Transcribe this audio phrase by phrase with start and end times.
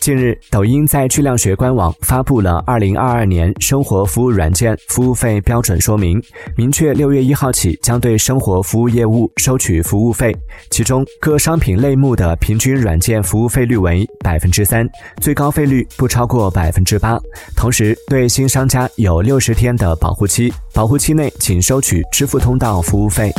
[0.00, 6.22] 近日，抖音在巨量学官网发布了二零二二年生活服务软件服务费标准说明，
[6.56, 10.36] 明确六月一号起将对生活服务业务收取服务费，
[10.70, 14.88] 其中各商品类目的平均软件服务费率为百分之三，
[15.20, 17.18] 最高费率不超过百分之八。
[17.56, 23.32] 同时，对新商家有六十天的保护期，保护期内仅收取支付通道服务费。